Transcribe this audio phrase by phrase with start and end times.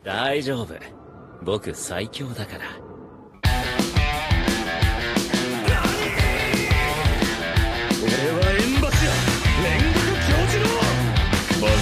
[0.00, 0.73] 大丈夫
[1.43, 2.65] 僕最強だから
[8.01, 9.11] 俺は縁柱
[9.61, 10.69] 煉獄教授の
[11.61, 11.75] 満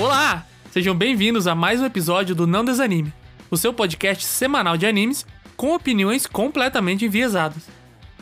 [0.00, 0.46] Olá!
[0.70, 3.12] Sejam bem-vindos a mais um episódio do Não Desanime,
[3.50, 5.26] o seu podcast semanal de animes
[5.56, 7.64] com opiniões completamente enviesadas.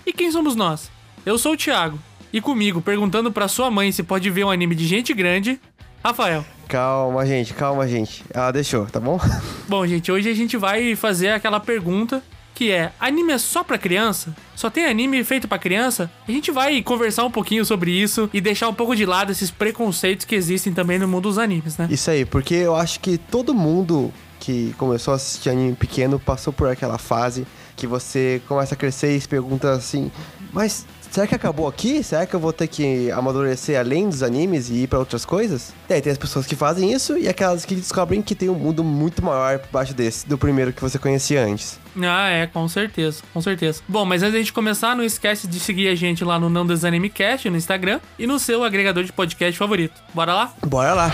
[0.06, 0.90] E quem somos nós?
[1.26, 1.98] Eu sou o Thiago,
[2.32, 5.60] e comigo, perguntando pra sua mãe se pode ver um anime de gente grande,
[6.02, 6.44] Rafael.
[6.68, 8.22] Calma, gente, calma, gente.
[8.32, 9.18] Ela deixou, tá bom?
[9.66, 12.22] Bom, gente, hoje a gente vai fazer aquela pergunta
[12.54, 14.36] que é: anime é só pra criança?
[14.54, 16.10] Só tem anime feito pra criança?
[16.26, 19.50] A gente vai conversar um pouquinho sobre isso e deixar um pouco de lado esses
[19.50, 21.88] preconceitos que existem também no mundo dos animes, né?
[21.90, 26.52] Isso aí, porque eu acho que todo mundo que começou a assistir anime pequeno passou
[26.52, 30.10] por aquela fase que você começa a crescer e se pergunta assim:
[30.52, 32.02] mas será que acabou aqui?
[32.02, 35.72] Será que eu vou ter que amadurecer além dos animes e ir pra outras coisas?
[35.88, 38.54] E aí tem as pessoas que fazem isso e aquelas que descobrem que tem um
[38.54, 41.78] mundo muito maior por baixo desse, do primeiro que você conhecia antes.
[42.00, 43.82] Ah, é, com certeza, com certeza.
[43.88, 46.66] Bom, mas antes da gente começar, não esquece de seguir a gente lá no Não
[46.66, 50.00] Desanime Cast no Instagram e no seu agregador de podcast favorito.
[50.14, 50.52] Bora lá?
[50.64, 51.12] Bora lá!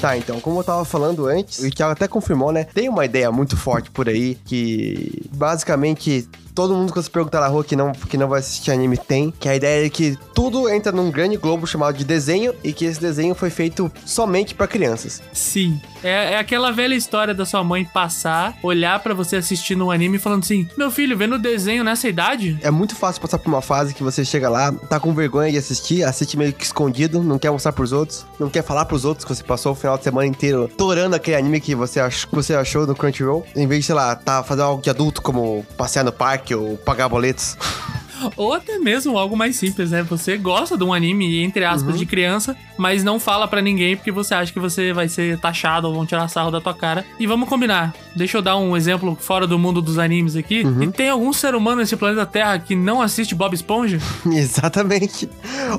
[0.00, 2.64] Tá, então, como eu tava falando antes, o Thiago até confirmou, né?
[2.64, 7.48] Tem uma ideia muito forte por aí que basicamente todo mundo que você perguntar na
[7.48, 10.68] rua que não, que não vai assistir anime tem, que a ideia é que tudo
[10.68, 14.66] entra num grande globo chamado de desenho e que esse desenho foi feito somente pra
[14.66, 15.22] crianças.
[15.32, 15.80] Sim.
[16.02, 20.18] É, é aquela velha história da sua mãe passar, olhar pra você assistindo um anime
[20.18, 22.58] falando assim: Meu filho, vendo desenho nessa idade?
[22.62, 25.58] É muito fácil passar por uma fase que você chega lá, tá com vergonha de
[25.58, 29.24] assistir, assiste meio que escondido, não quer mostrar pros outros, não quer falar pros outros
[29.24, 32.34] que você passou o final de semana inteiro torando aquele anime que você, ach, que
[32.34, 35.64] você achou no Crunchyroll, em vez de, sei lá, tá fazendo algo de adulto como
[35.76, 37.56] passear no parque ou pagar boletos.
[38.36, 40.02] Ou até mesmo algo mais simples, né?
[40.04, 44.10] Você gosta de um anime, entre aspas, de criança, mas não fala pra ninguém porque
[44.10, 47.04] você acha que você vai ser taxado ou vão tirar sarro da tua cara.
[47.18, 47.94] E vamos combinar.
[48.14, 50.64] Deixa eu dar um exemplo fora do mundo dos animes aqui.
[50.80, 53.98] E tem algum ser humano nesse planeta Terra que não assiste Bob Esponja?
[54.26, 55.28] Exatamente.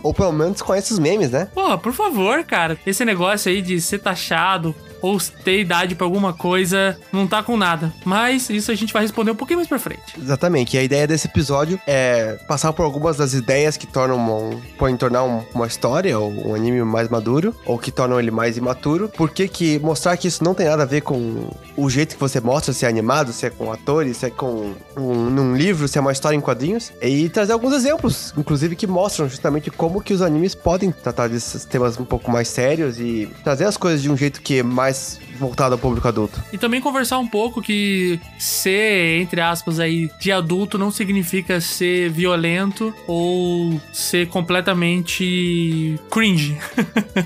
[0.04, 1.48] Ou pelo menos conhece os memes, né?
[1.54, 2.78] Pô, por favor, cara.
[2.86, 7.58] Esse negócio aí de ser taxado ou ter idade pra alguma coisa não tá com
[7.58, 7.92] nada.
[8.06, 10.02] Mas isso a gente vai responder um pouquinho mais pra frente.
[10.18, 10.76] Exatamente.
[10.76, 14.96] E a ideia desse episódio é passar por algumas das ideias que tornam um, podem
[14.98, 19.10] tornar um- uma história ou um anime mais maduro, ou que tornam ele mais imaturo.
[19.10, 22.40] Porque que mostrar que isso não tem nada a ver com o jeito que você
[22.40, 25.98] mostra, se é animado, se é com atores, se é com um, num livro, se
[25.98, 26.92] é uma história em quadrinhos.
[27.02, 31.66] E trazer alguns exemplos, inclusive, que mostram justamente como que os animes podem tratar desses
[31.66, 34.91] temas um pouco mais sérios e trazer as coisas de um jeito que é mais
[34.92, 35.31] guys.
[35.42, 36.42] Voltado ao público adulto.
[36.54, 42.10] E também conversar um pouco que ser, entre aspas, aí, de adulto não significa ser
[42.10, 46.58] violento ou ser completamente cringe.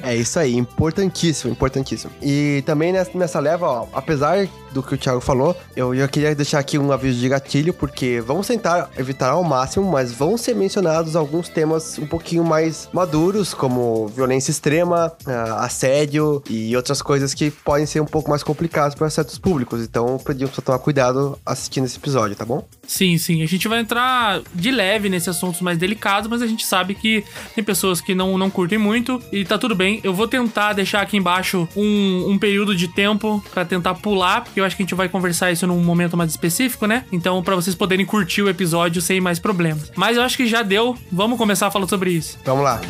[0.01, 2.11] É isso aí, importantíssimo, importantíssimo.
[2.21, 6.59] E também nessa, leva, ó, apesar do que o Thiago falou, eu já queria deixar
[6.59, 11.15] aqui um aviso de gatilho, porque vamos tentar evitar ao máximo, mas vão ser mencionados
[11.15, 17.49] alguns temas um pouquinho mais maduros, como violência extrema, ah, assédio e outras coisas que
[17.49, 19.81] podem ser um pouco mais complicadas para certos públicos.
[19.81, 22.65] Então, pedimos pra tomar cuidado assistindo esse episódio, tá bom?
[22.87, 23.43] Sim, sim.
[23.43, 27.23] A gente vai entrar de leve nesses assuntos mais delicados, mas a gente sabe que
[27.53, 29.99] tem pessoas que não, não curtem muito e tá tudo bem.
[30.03, 34.59] Eu vou tentar deixar aqui embaixo um, um período de tempo pra tentar pular, porque
[34.59, 37.05] eu acho que a gente vai conversar isso num momento mais específico, né?
[37.11, 39.91] Então, pra vocês poderem curtir o episódio sem mais problemas.
[39.95, 40.95] Mas eu acho que já deu.
[41.11, 42.37] Vamos começar falando sobre isso.
[42.45, 42.81] Vamos lá.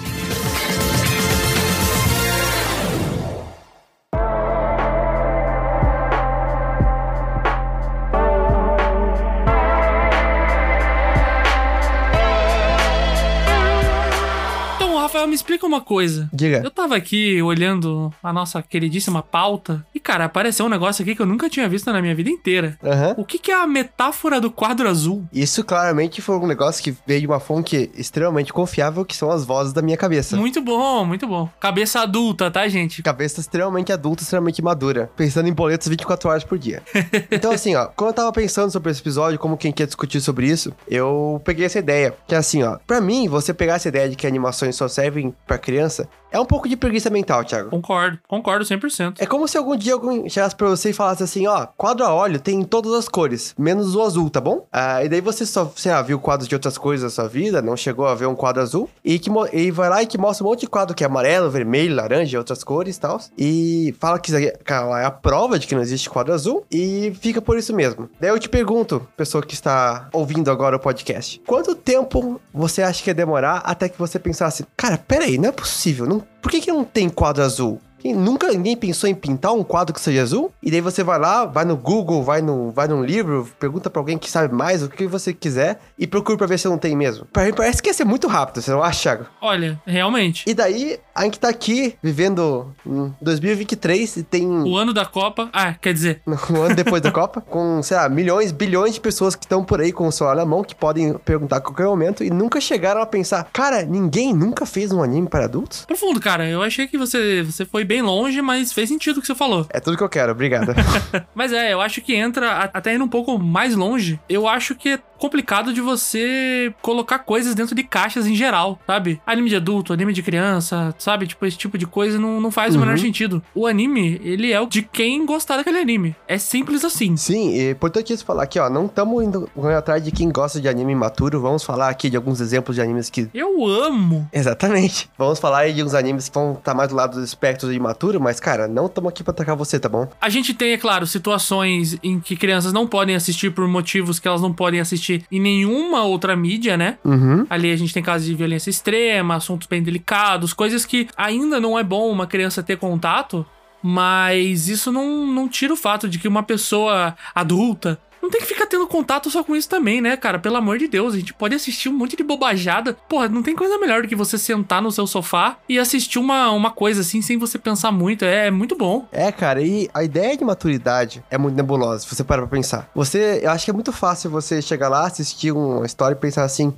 [15.28, 16.30] Me explica uma coisa.
[16.32, 16.62] Diga.
[16.64, 21.22] Eu tava aqui olhando a nossa queridíssima pauta e, cara, apareceu um negócio aqui que
[21.22, 22.78] eu nunca tinha visto na minha vida inteira.
[22.84, 23.16] Aham.
[23.18, 25.26] O que, que é a metáfora do quadro azul?
[25.34, 29.44] Isso claramente foi um negócio que veio de uma fonte extremamente confiável, que são as
[29.44, 30.38] vozes da minha cabeça.
[30.38, 31.50] Muito bom, muito bom.
[31.60, 33.02] Cabeça adulta, tá, gente?
[33.02, 36.82] Cabeça extremamente adulta, extremamente madura, pensando em boletos 24 horas por dia.
[37.32, 40.48] Então, assim, ó, quando eu tava pensando sobre esse episódio, como quem quer discutir sobre
[40.48, 42.16] isso, eu peguei essa ideia.
[42.28, 45.15] Que é assim, ó, pra mim, você pegar essa ideia de que animações só servem
[45.46, 47.70] pra criança É um pouco de preguiça mental, Thiago.
[47.70, 49.16] Concordo, concordo 100%.
[49.20, 52.14] É como se algum dia alguém chegasse pra você e falasse assim, ó, quadro a
[52.14, 54.68] óleo tem em todas as cores, menos o azul, tá bom?
[54.70, 57.62] Ah, e daí você só, sei lá, viu quadros de outras coisas na sua vida,
[57.62, 60.46] não chegou a ver um quadro azul, e que e vai lá e que mostra
[60.46, 64.20] um monte de quadro que é amarelo, vermelho, laranja, outras cores e tal, e fala
[64.20, 67.58] que isso aqui é a prova de que não existe quadro azul, e fica por
[67.58, 68.10] isso mesmo.
[68.20, 73.02] Daí eu te pergunto, pessoa que está ouvindo agora o podcast, quanto tempo você acha
[73.02, 76.62] que ia demorar até que você pensasse, cara, peraí, não é possível, não, por que,
[76.62, 77.82] que não tem quadro azul?
[78.06, 80.52] Quem- Nunca ninguém pensou em pintar um quadro que seja azul?
[80.62, 84.00] E daí você vai lá, vai no Google, vai, no, vai num livro, pergunta pra
[84.00, 86.96] alguém que sabe mais, o que você quiser, e procura pra ver se não tem
[86.96, 87.26] mesmo.
[87.34, 89.26] Pra mim parece que ia ser muito rápido, você não acha, Thiago?
[89.42, 90.44] Olha, realmente.
[90.48, 95.50] E daí, a gente tá aqui, vivendo em 2023, e tem O ano da Copa.
[95.52, 99.36] Ah, quer dizer, um ano depois da Copa, com, sei lá, milhões, bilhões de pessoas
[99.36, 102.24] que estão por aí com o celular na mão, que podem perguntar a qualquer momento,
[102.24, 105.86] e nunca chegaram a pensar, cara, ninguém nunca fez um anime para adultos?
[105.86, 106.48] profundo, cara.
[106.48, 109.66] Eu achei que você, você foi bem longe, mas fez sentido o que você falou.
[109.70, 110.74] É tudo que eu quero, obrigado.
[111.34, 114.20] Mas é, eu acho que entra até indo um pouco mais longe.
[114.30, 119.22] Eu acho que é complicado de você colocar coisas dentro de caixas em geral, sabe?
[119.26, 121.28] Anime de adulto, anime de criança, sabe?
[121.28, 123.42] Tipo, esse tipo de coisa não, não faz o menor sentido.
[123.54, 126.16] O anime, ele é o de quem gostar daquele anime.
[126.28, 127.16] É simples assim.
[127.16, 128.70] Sim, e é importante isso falar aqui, ó.
[128.70, 131.40] Não estamos indo atrás de quem gosta de anime imaturo.
[131.40, 133.30] Vamos falar aqui de alguns exemplos de animes que.
[133.34, 134.28] Eu amo.
[134.32, 135.10] Exatamente.
[135.18, 137.76] Vamos falar aí de uns animes que vão estar mais do lado do espectro de
[137.86, 140.08] imaturo, mas, cara, não estamos aqui pra atacar você, tá bom?
[140.20, 144.28] A gente tem, é claro, situações em que crianças não podem assistir por motivos que
[144.28, 146.98] elas não podem assistir em nenhuma outra mídia, né?
[147.04, 147.46] Uhum.
[147.50, 151.78] Ali a gente tem casos de violência extrema, assuntos bem delicados, coisas que ainda não
[151.78, 153.46] é bom uma criança ter contato,
[153.88, 158.48] mas isso não, não tira o fato de que uma pessoa adulta não tem que
[158.48, 160.40] ficar tendo contato só com isso também, né, cara?
[160.40, 162.98] Pelo amor de Deus, a gente pode assistir um monte de bobajada.
[163.08, 166.52] Porra, não tem coisa melhor do que você sentar no seu sofá e assistir uma,
[166.52, 168.26] uma coisa assim sem você pensar muito.
[168.26, 169.08] É, é muito bom.
[169.12, 172.90] É, cara, e a ideia de maturidade é muito nebulosa, se você parar pra pensar.
[172.96, 176.44] Você, eu acho que é muito fácil você chegar lá, assistir uma história e pensar
[176.44, 176.74] assim,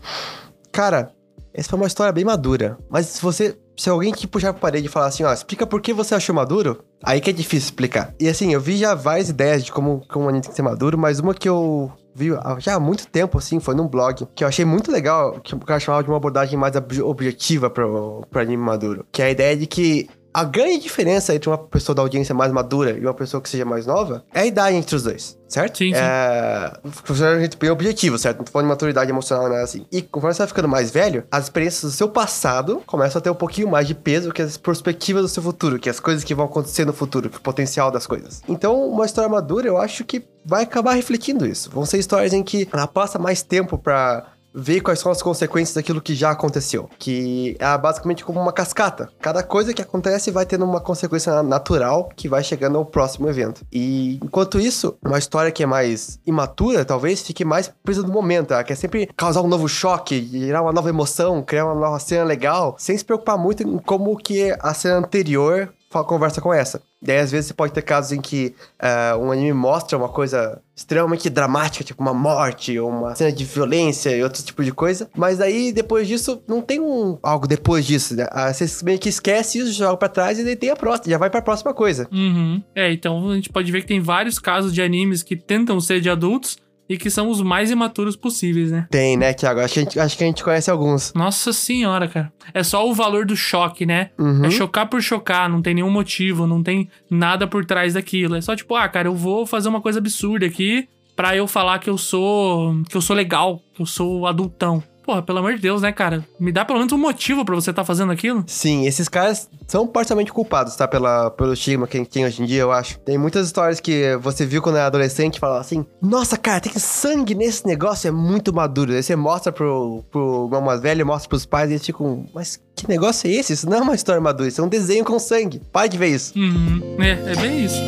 [0.72, 1.12] cara,
[1.58, 2.78] essa foi uma história bem madura.
[2.90, 5.82] Mas se você, se alguém que puxar pra parede e falar assim, ó, explica por
[5.82, 8.14] que você achou maduro, aí que é difícil explicar.
[8.20, 10.62] E assim, eu vi já várias ideias de como, como um anime tem que ser
[10.62, 14.44] maduro, mas uma que eu vi já há muito tempo, assim, foi num blog, que
[14.44, 18.26] eu achei muito legal, que o cara chamava de uma abordagem mais ob- objetiva pro,
[18.30, 19.06] pro anime maduro.
[19.12, 22.52] Que é a ideia de que a grande diferença entre uma pessoa da audiência mais
[22.52, 25.80] madura e uma pessoa que seja mais nova é a idade entre os dois, certo?
[25.80, 26.00] Sim, sim.
[26.00, 26.74] É...
[27.04, 28.38] Funcionando a gente bem objetivo, certo?
[28.38, 29.86] Não tô falando de maturidade emocional, nada assim.
[29.92, 33.30] E conforme você vai ficando mais velho, as experiências do seu passado começam a ter
[33.30, 36.36] um pouquinho mais de peso que as perspectivas do seu futuro, que as coisas que
[36.36, 38.42] vão acontecer no futuro, que o potencial das coisas.
[38.48, 41.70] Então, uma história madura, eu acho que vai acabar refletindo isso.
[41.70, 45.76] Vão ser histórias em que ela passa mais tempo pra ver quais são as consequências
[45.76, 46.90] daquilo que já aconteceu.
[46.98, 49.10] Que é basicamente como uma cascata.
[49.22, 53.30] Cada coisa que acontece vai tendo uma consequência na- natural que vai chegando ao próximo
[53.30, 53.62] evento.
[53.72, 58.54] E enquanto isso, uma história que é mais imatura, talvez fique mais presa no momento.
[58.54, 62.24] Ela quer sempre causar um novo choque, gerar uma nova emoção, criar uma nova cena
[62.24, 65.70] legal, sem se preocupar muito em como que a cena anterior
[66.06, 66.80] conversa com essa.
[67.02, 70.62] Daí, às vezes, você pode ter casos em que ah, um anime mostra uma coisa
[70.76, 75.10] extremamente dramática, tipo uma morte, ou uma cena de violência e outro tipo de coisa.
[75.16, 78.28] Mas aí, depois disso, não tem um algo depois disso, né?
[78.32, 81.18] Ah, você meio que esquece isso, joga pra trás e daí tem a próxima, já
[81.18, 82.08] vai pra próxima coisa.
[82.12, 82.62] Uhum.
[82.76, 86.02] É, então a gente pode ver que tem vários casos de animes que tentam ser
[86.02, 86.58] de adultos
[86.90, 88.88] e que são os mais imaturos possíveis, né?
[88.90, 89.60] Tem, né, Thiago?
[89.60, 91.14] Acho que a gente, acho que a gente conhece alguns.
[91.14, 92.32] Nossa senhora, cara.
[92.54, 94.12] É só o valor do choque, né?
[94.18, 94.46] Uhum.
[94.46, 98.36] É chocar por chocar, não tem nenhum motivo, não tem nada por trás daquilo.
[98.36, 101.80] É só tipo, ah, cara, eu vou fazer uma coisa absurda aqui pra eu falar
[101.80, 102.76] que eu sou.
[102.88, 104.84] que eu sou legal, que eu sou adultão.
[105.08, 106.28] Porra, pelo amor de Deus, né, cara?
[106.38, 108.44] Me dá pelo menos um motivo pra você estar fazendo aquilo.
[108.46, 110.86] Sim, esses caras são parcialmente culpados, tá?
[110.86, 113.00] Pela, pelo estigma que a gente tem hoje em dia, eu acho.
[113.00, 116.74] Tem muitas histórias que você viu quando era adolescente e falava assim: Nossa, cara, tem
[116.74, 118.92] sangue nesse negócio, é muito maduro.
[118.92, 122.86] Aí você mostra pro, pro mais velho, mostra pros pais e eles ficam: Mas que
[122.90, 123.54] negócio é esse?
[123.54, 125.62] Isso não é uma história madura, isso é um desenho com sangue.
[125.72, 126.38] Pai de ver isso.
[126.38, 126.98] Uhum.
[127.00, 127.80] É, é bem isso.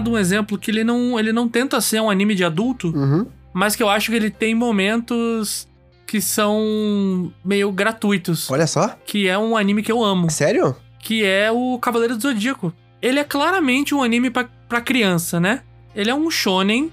[0.00, 3.26] De um exemplo que ele não, ele não tenta ser um anime de adulto, Uhum.
[3.52, 5.68] mas que eu acho que ele tem momentos
[6.06, 8.50] que são meio gratuitos.
[8.50, 8.96] Olha só.
[9.06, 10.74] Que é um anime que eu amo, Sério?
[10.98, 12.72] que é o Cavaleiro do Zodíaco.
[13.00, 15.62] Ele é claramente um anime pra, pra criança, né?
[15.94, 16.90] Ele é um shonen,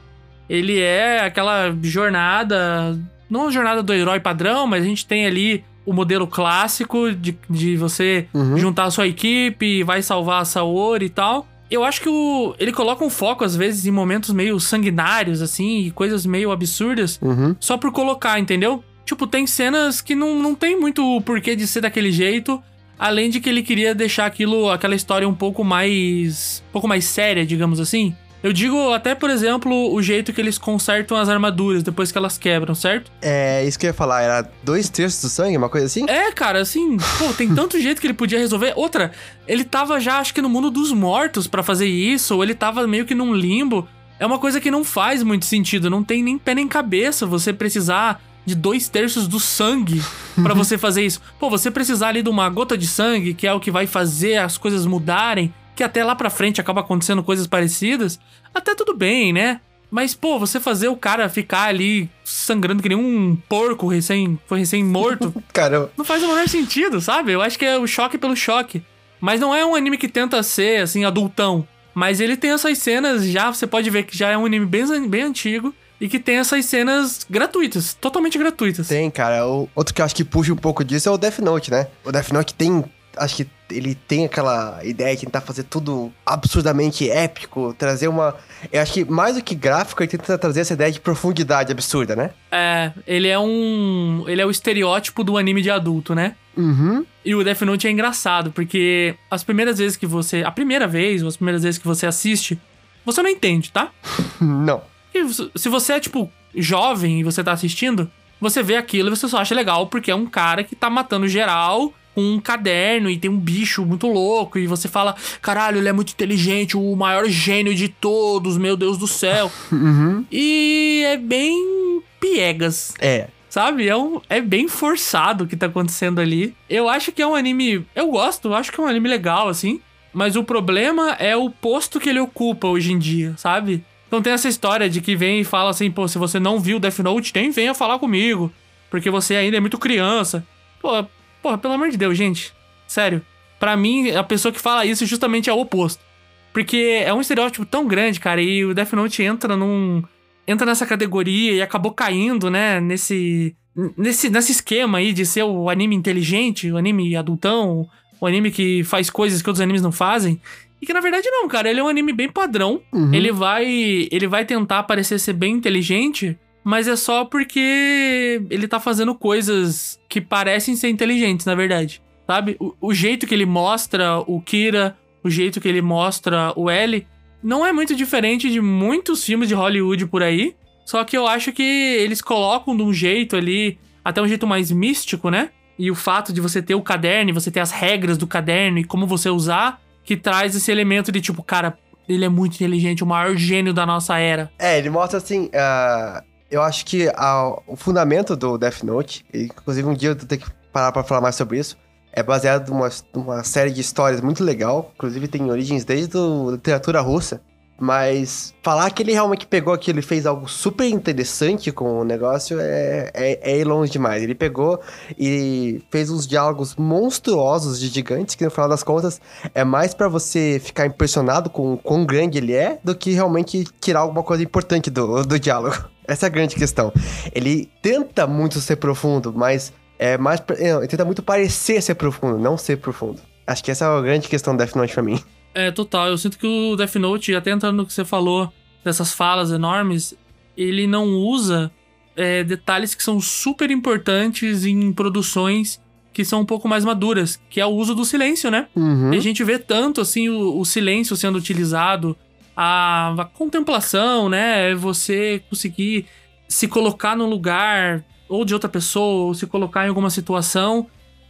[0.50, 2.98] ele é aquela jornada
[3.30, 7.38] não a jornada do herói padrão, mas a gente tem ali o modelo clássico de,
[7.50, 8.58] de você Uhum.
[8.58, 11.46] juntar a sua equipe, vai salvar a Saori e tal.
[11.70, 15.80] Eu acho que o, ele coloca um foco, às vezes, em momentos meio sanguinários, assim,
[15.88, 17.56] e coisas meio absurdas, Uhum.
[17.60, 18.84] só por colocar, entendeu?
[19.06, 22.62] Tipo, tem cenas que não, não tem muito porquê de ser daquele jeito,
[23.00, 26.64] além de que ele queria deixar aquilo, aquela história um pouco mais.
[26.70, 28.16] um pouco mais séria, digamos assim.
[28.44, 32.38] Eu digo até, por exemplo, o jeito que eles consertam as armaduras depois que elas
[32.38, 33.12] quebram, certo?
[33.22, 36.06] É isso que eu ia falar, era dois terços do sangue, uma coisa assim?
[36.08, 38.74] É, cara, assim, pô, tem tanto jeito que ele podia resolver.
[38.76, 39.12] Outra,
[39.48, 42.86] ele tava já, acho que no mundo dos mortos pra fazer isso, ou ele tava
[42.88, 43.88] meio que num limbo.
[44.20, 47.54] É uma coisa que não faz muito sentido, não tem nem pé nem cabeça você
[47.54, 50.02] precisar de dois terços do sangue
[50.42, 51.22] pra você fazer isso.
[51.40, 54.38] Pô, você precisar ali de uma gota de sangue, que é o que vai fazer
[54.38, 58.20] as coisas mudarem, que até lá pra frente acaba acontecendo coisas parecidas,
[58.54, 59.62] até tudo bem, né?
[59.90, 64.60] Mas, pô, você fazer o cara ficar ali sangrando que nem um porco recém, foi
[64.60, 67.32] recém-morto, Cara, não faz o menor sentido, sabe?
[67.32, 68.84] Eu acho que é o choque pelo choque.
[69.22, 71.66] Mas não é um anime que tenta ser, assim, adultão.
[71.94, 75.08] Mas ele tem essas cenas já, você pode ver que já é um anime bem,
[75.08, 75.74] bem antigo.
[76.00, 78.88] E que tem essas cenas gratuitas, totalmente gratuitas.
[78.88, 79.48] tem, cara.
[79.48, 81.88] O, outro que eu acho que puxa um pouco disso é o Death Note, né?
[82.04, 82.84] O Death Note tem.
[83.20, 88.36] Acho que ele tem aquela ideia de tentar fazer tudo absurdamente épico, trazer uma.
[88.72, 92.16] Eu acho que mais do que gráfico, ele tenta trazer essa ideia de profundidade absurda,
[92.16, 92.32] né?
[92.52, 94.24] É, ele é um.
[94.28, 96.36] Ele é o estereótipo do anime de adulto, né?
[96.56, 97.06] Uhum.
[97.26, 100.44] E o Death Note é engraçado, porque as primeiras vezes que você.
[100.44, 102.60] A primeira vez, ou as primeiras vezes que você assiste,
[103.06, 103.90] você não entende, tá?
[104.42, 104.82] Não.
[105.14, 108.10] E se- você é, tipo, jovem e você tá assistindo,
[108.40, 111.28] você vê aquilo e você só acha legal porque é um cara que tá matando
[111.28, 115.94] geral um caderno e tem um bicho muito louco e você fala, caralho, ele é
[115.94, 119.52] muito inteligente, o maior gênio de todos, meu Deus do céu.
[119.72, 120.26] Uhum.
[120.32, 123.28] E é bem piegas, É.
[123.50, 123.88] sabe?
[123.88, 126.56] É, um, é bem forçado o que tá acontecendo ali.
[126.70, 127.86] Eu acho que é um anime.
[127.96, 129.80] Eu gosto, eu acho que é um anime legal, assim.
[130.14, 133.84] Mas o problema é o posto que ele ocupa hoje em dia, sabe?
[134.08, 136.80] Então tem essa história de que vem e fala assim, pô, se você não viu
[136.80, 138.52] Death Note, nem venha falar comigo.
[138.90, 140.46] Porque você ainda é muito criança.
[140.82, 141.06] Pô,
[141.48, 142.54] porra, pelo amor de Deus, gente.
[142.86, 143.22] Sério.
[143.58, 146.04] Pra mim, a pessoa que fala isso justamente é o oposto.
[146.52, 150.04] Porque é um estereótipo tão grande, cara, e o Death Note entra num.
[150.46, 153.56] entra nessa categoria e acabou caindo, né, nesse.
[153.96, 157.88] Nesse, nesse esquema aí de ser o anime inteligente, o anime adultão,
[158.20, 160.42] o anime que faz coisas que outros animes não fazem.
[160.82, 162.82] E que na verdade não, cara, ele é um anime bem padrão.
[162.92, 163.14] Uhum.
[163.14, 163.66] Ele vai.
[164.12, 166.38] Ele vai tentar parecer ser bem inteligente,
[166.68, 172.02] mas é só porque ele tá fazendo coisas que parecem ser inteligentes, na verdade.
[172.28, 172.58] Sabe?
[172.60, 177.08] O, o jeito que ele mostra o Kira, o jeito que ele mostra o L,
[177.42, 180.58] não é muito diferente de muitos filmes de Hollywood por aí.
[180.86, 184.70] Só que eu acho que eles colocam de um jeito ali, até um jeito mais
[184.70, 185.52] místico, né?
[185.80, 188.84] E o fato de você ter o caderno, você ter as regras do caderno e
[188.84, 191.78] como você usar, que traz esse elemento de tipo, cara,
[192.10, 194.52] ele é muito inteligente, o maior gênio da nossa era.
[194.60, 195.50] É, ele mostra assim.
[195.54, 200.16] ah, eu acho que a- o fundamento do Death Note, e, inclusive um dia eu
[200.16, 201.78] vou ter que parar pra falar mais sobre isso,
[202.12, 204.92] é baseado numa, numa série de histórias muito legal.
[204.96, 207.42] Inclusive tem origens desde a literatura russa.
[207.80, 212.60] Mas falar que ele realmente pegou aquilo e fez algo super interessante com o negócio
[212.60, 214.24] é, é, é longe demais.
[214.24, 214.80] Ele pegou
[215.18, 219.22] e fez uns diálogos monstruosos de gigantes que no final das contas
[219.54, 223.64] é mais pra você ficar impressionado com o quão grande ele é do que realmente
[223.80, 225.78] tirar alguma coisa importante do, do diálogo.
[226.08, 226.92] Essa é a grande questão.
[227.34, 230.42] Ele tenta muito ser profundo, mas é mais.
[230.60, 233.22] não, Ele tenta muito parecer ser profundo, não ser profundo.
[233.46, 235.22] Acho que essa é a grande questão do Death Note pra mim.
[235.58, 236.10] É, total.
[236.10, 240.14] Eu sinto que o Death Note, até entrando no que você falou, dessas falas enormes,
[240.56, 241.72] ele não usa
[242.16, 245.82] é, detalhes que são super importantes em produções
[246.14, 248.68] que são um pouco mais maduras, que é o uso do silêncio, né?
[248.76, 249.14] Uhum.
[249.14, 252.18] E a gente vê tanto, assim, o, o silêncio sendo utilizado,
[252.56, 254.72] a, a contemplação, né?
[254.72, 256.06] É Você conseguir
[256.48, 260.88] se colocar no lugar ou de outra pessoa, ou se colocar em alguma situação,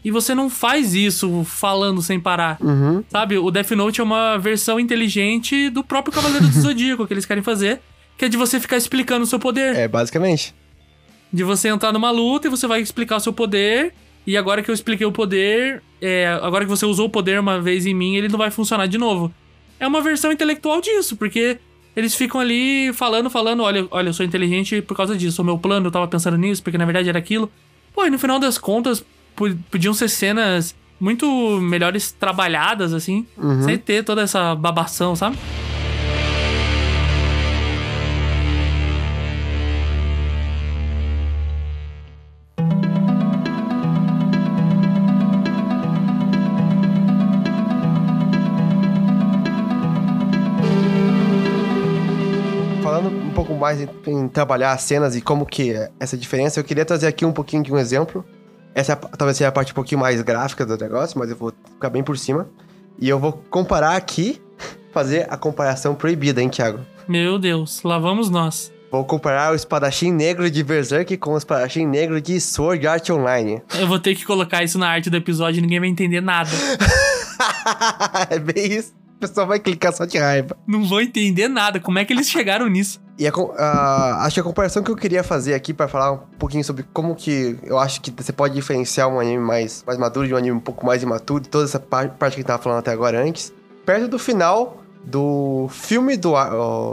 [0.08, 2.58] e você não faz isso falando sem parar.
[2.62, 3.04] Uhum.
[3.10, 7.26] Sabe, o Death Note é uma versão inteligente do próprio Cavaleiro do Zodíaco que eles
[7.26, 7.82] querem fazer,
[8.18, 9.76] que é de você ficar explicando o seu poder.
[9.76, 10.56] É, basicamente.
[11.32, 13.94] De você entrar numa luta e você vai explicar o seu poder,
[14.26, 17.60] e agora que eu expliquei o poder, é, agora que você usou o poder uma
[17.60, 19.30] vez em mim, ele não vai funcionar de novo.
[19.78, 21.58] É uma versão intelectual disso, porque
[21.94, 25.58] eles ficam ali falando, falando, olha, olha, eu sou inteligente por causa disso, o meu
[25.58, 27.52] plano, eu tava pensando nisso, porque na verdade era aquilo.
[27.94, 29.04] Pô, e no final das contas,
[29.70, 31.28] podiam ser cenas muito
[31.62, 33.64] melhores trabalhadas, assim, uhum.
[33.64, 35.38] sem ter toda essa babação, sabe?
[53.58, 56.60] mais em, em, trabalhar as cenas e como que é essa diferença.
[56.60, 58.24] Eu queria trazer aqui um pouquinho de um exemplo
[58.78, 61.36] essa é a- talvez seja a parte um pouquinho mais gráfica do negócio, mas eu
[61.36, 62.48] vou ficar bem por cima.
[63.00, 64.40] E eu vou comparar aqui,
[64.94, 66.82] fazer a comparação proibida, hein, Thiago?
[67.08, 68.72] Meu Deus, lá vamos nós.
[68.92, 73.64] Vou comparar o espadachim negro de Berserk com o espadachim negro de Sword Art Online.
[73.80, 76.50] Eu vou ter que colocar isso na arte do episódio e ninguém vai entender nada.
[78.30, 78.94] é bem isso.
[79.16, 80.56] O pessoal vai clicar só de raiva.
[80.68, 81.80] Não vou entender nada.
[81.80, 83.02] Como é que eles chegaram nisso?
[83.20, 86.64] E a acho que a comparação que eu queria fazer aqui pra falar um pouquinho
[86.64, 90.34] sobre como que eu acho que você pode diferenciar um anime mais, mais maduro de
[90.34, 92.80] um anime um pouco mais imaturo, toda essa par- parte que a gente tava falando
[92.80, 93.52] até agora antes.
[93.86, 94.78] Perto do final
[95.10, 96.34] do filme do,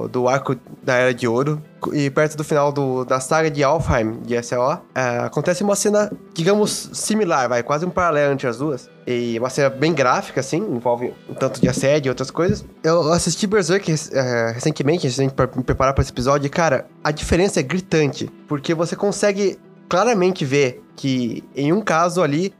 [0.09, 1.61] do arco da Era de Ouro
[1.93, 6.11] e perto do final do- da saga de Alfheim, de SLO, é, acontece uma cena,
[6.33, 8.89] digamos, similar, vai, quase um paralelo entre as duas.
[9.07, 12.65] E uma cena bem gráfica, assim, envolve um tanto de assédio e outras coisas.
[12.83, 17.11] Eu assisti Berserk é, recentemente, de pra me preparar para esse episódio, e, cara, a
[17.11, 22.55] diferença é gritante, porque você consegue claramente ver que em um caso ali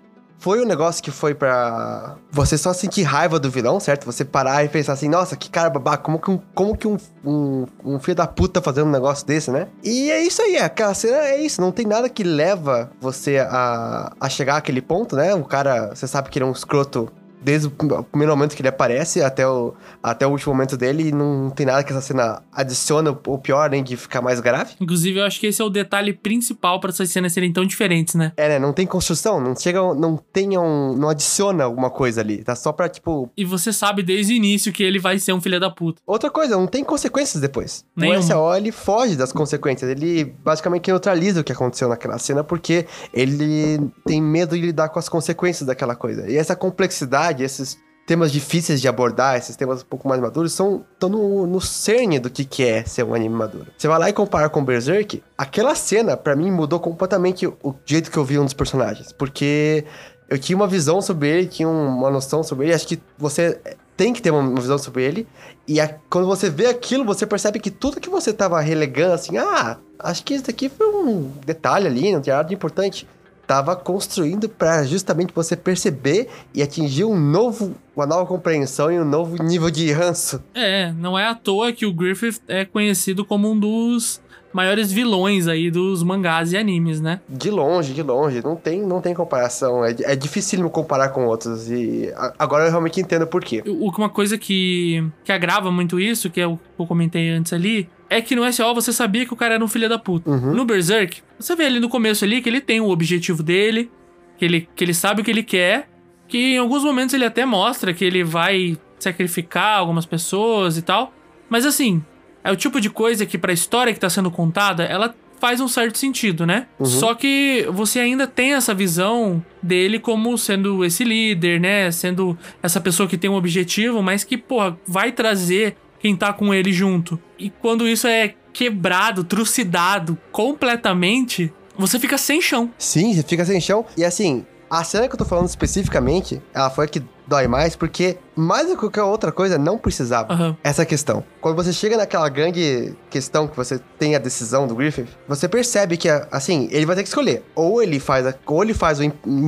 [0.45, 4.05] foi um negócio que foi pra você só sentir raiva do vilão, certo?
[4.05, 6.99] Você parar e pensar assim, nossa, que cara babaca, como que um, como que um,
[7.25, 9.69] um, um filho da puta fazendo um negócio desse, né?
[9.83, 14.13] E é isso aí, aquela cena é isso, não tem nada que leva você a,
[14.21, 15.35] a chegar àquele ponto, né?
[15.35, 17.11] O cara, você sabe que ele é um escroto
[17.45, 21.13] desde o primeiro momento que ele aparece até o, até o último momento dele e
[21.13, 24.75] não tem nada que essa cena adiciona, ou pior, nem de ficar mais grave.
[24.81, 28.15] Inclusive, eu acho que esse é o detalhe principal para essas cenas serem tão diferentes,
[28.15, 28.33] né?
[28.37, 28.59] É, né?
[28.59, 32.43] Não tem construção, não chega, não tem um, não adiciona alguma coisa ali.
[32.43, 35.41] Tá só pra, tipo, E você sabe desde o início que ele vai ser um
[35.41, 36.01] filho da puta.
[36.07, 37.85] Outra coisa, não tem consequências depois.
[37.95, 38.21] Nenhuma.
[38.21, 39.91] O SAO, ele foge das consequências.
[39.91, 44.99] Ele basicamente neutraliza o que aconteceu naquela cena porque ele tem medo de lidar com
[44.99, 46.31] as consequências daquela coisa.
[46.31, 50.85] E essa complexidade, esses temas difíceis de abordar, esses temas um pouco mais maduros, são
[50.93, 53.67] estão no, no cerne do que, que é ser um anime maduro.
[53.79, 58.11] Você vai lá e compara com Berserk, aquela cena, pra mim, mudou completamente o jeito
[58.11, 59.11] que eu vi um dos personagens.
[59.11, 59.85] Porque
[60.29, 62.75] eu tinha uma visão sobre ele, tinha uma noção sobre ele.
[62.75, 63.59] Acho que você
[63.97, 65.27] tem que ter uma uma visão sobre ele.
[65.67, 69.39] E a- quando você vê aquilo, você percebe que tudo que você tava relegando, assim,
[69.39, 73.09] ah, acho que isso daqui foi um detalhe ali, não tinha nada de importante.
[73.47, 79.05] Tava construindo pra justamente você perceber e atingir um novo, uma nova compreensão e um
[79.05, 80.43] novo nível de ranço.
[80.55, 84.21] É, não é à toa que o Griffith é conhecido como um dos
[84.55, 87.21] maiores vilões aí dos mangás e animes, né?
[87.29, 89.85] De longe, de longe, não tem, não tem comparação.
[89.85, 91.69] É, é difícil comparar com outros.
[91.69, 93.65] E agora eu realmente entendo por quê.
[93.67, 97.89] Uma coisa que, que agrava muito isso, que é o que eu comentei antes ali,
[98.09, 100.31] é que no SO você sabia que o cara era um filho da puta.
[100.31, 100.55] Uhum.
[100.55, 103.91] No Berserk, você vê ali no começo ali que ele tem o objetivo dele,
[104.39, 105.89] que ele, que ele sabe o que ele quer,
[106.29, 111.13] que em alguns momentos ele até mostra que ele vai sacrificar algumas pessoas e tal.
[111.49, 112.03] Mas assim,
[112.45, 115.69] é o tipo de coisa que pra história que tá sendo contada, ela faz um
[115.69, 116.67] certo sentido, né?
[116.83, 121.91] Só que você ainda tem essa visão dele como sendo esse líder, né?
[121.91, 126.55] Sendo essa pessoa que tem um objetivo, mas que, porra, vai trazer quem tá com
[126.55, 127.19] ele junto.
[127.39, 132.71] E quando isso é quebrado, trucidado completamente, você fica sem chão.
[132.79, 133.85] Sim, você fica sem chão.
[133.97, 137.75] E assim, a cena que eu tô falando especificamente, ela foi a que dói mais,
[137.77, 140.33] porque mais do que qualquer outra coisa, não precisava.
[140.33, 140.57] Aham.
[140.63, 141.25] Essa questão.
[141.41, 145.97] Quando você chega naquela grande questão que você tem a decisão do Griffith, você percebe
[145.97, 147.43] que, assim, ele vai ter que escolher.
[147.55, 149.05] Ou ele faz, a- ou ele faz o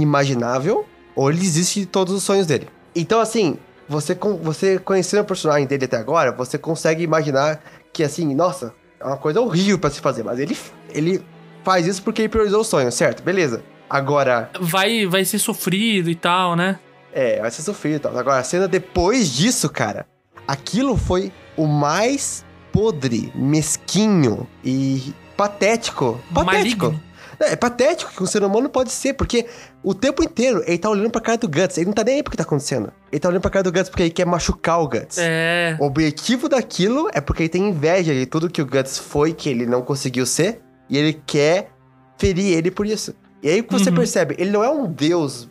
[0.07, 2.69] inimaginável, ou ele desiste de todos os sonhos dele.
[2.95, 3.57] Então, assim,
[3.89, 7.61] você, você conhecendo o personagem dele até agora, você consegue imaginar
[7.93, 10.57] que, assim, nossa, é uma coisa horrível pra se fazer, mas ele,
[10.91, 11.23] ele
[11.65, 13.23] faz isso porque ele priorizou o sonho, certo?
[13.23, 13.63] Beleza.
[13.89, 16.79] Agora, Vai, vai ser sofrido e tal, né?
[17.17, 18.17] É, vai ser sofrido e tal.
[18.17, 20.07] Agora, a cena depois disso, cara,
[20.47, 26.21] aquilo foi o mais podre, mesquinho e patético.
[26.33, 26.87] Patético.
[26.87, 27.03] Maligno.
[27.41, 29.47] É, é patético que um ser humano pode ser, porque
[29.83, 32.23] o tempo inteiro ele tá olhando pra cara do Guts, ele não tá nem aí
[32.23, 32.93] pro que tá acontecendo.
[33.13, 35.19] Ele tá olhando pra cara do Guts porque ele quer machucar o Guts.
[35.19, 35.77] É.
[35.81, 39.49] O objetivo daquilo é porque ele tem inveja de tudo que o Guts foi, que
[39.49, 41.71] ele não conseguiu ser, e ele quer
[42.19, 43.15] ferir ele por isso.
[43.43, 43.97] E aí que você Uhum.
[43.97, 45.49] percebe, ele não é um deus,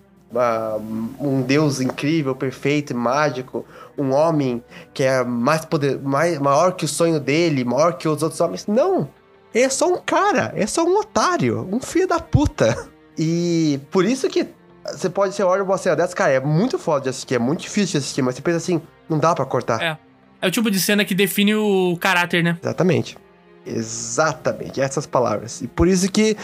[1.19, 3.65] um deus incrível, perfeito, mágico,
[3.97, 8.21] um homem que é mais poder, mais, maior que o sonho dele, maior que os
[8.21, 8.67] outros homens.
[8.67, 9.09] Não!
[9.53, 12.87] Ele é só um cara, é só um otário, um filho da puta.
[13.17, 14.47] E por isso que
[14.85, 17.61] você pode ser olha uma cena dessa, cara, é muito foda de assistir, é muito
[17.61, 19.81] difícil de assistir, mas você pensa assim, não dá pra cortar.
[19.81, 19.97] É.
[20.41, 22.57] É o tipo de cena que define o caráter, né?
[22.61, 23.17] Exatamente.
[23.65, 25.61] Exatamente, essas palavras.
[25.61, 26.37] E por isso que